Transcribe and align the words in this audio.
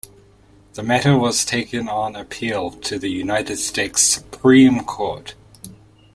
The 0.73 0.81
matter 0.81 1.15
was 1.15 1.45
taken 1.45 1.87
on 1.87 2.15
appeal 2.15 2.71
to 2.71 2.97
the 2.97 3.11
United 3.11 3.57
States 3.59 4.01
Supreme 4.01 4.79
Court. 4.83 5.35